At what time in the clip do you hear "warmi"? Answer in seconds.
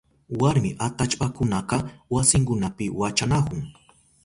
0.41-0.71